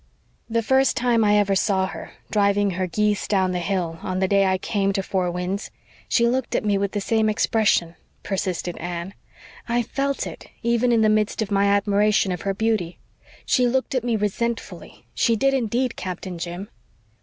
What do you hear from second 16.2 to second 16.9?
Jim."